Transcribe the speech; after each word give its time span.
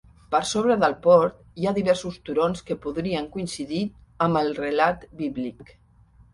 Per 0.35 0.39
sobre 0.51 0.77
del 0.83 0.95
port 1.03 1.43
hi 1.61 1.67
ha 1.67 1.73
diversos 1.75 2.17
turons 2.31 2.65
que 2.71 2.79
podrien 2.87 3.29
coincidir 3.37 3.85
amb 4.29 4.43
el 4.45 4.53
relat 4.65 5.09
bíblic. 5.25 5.75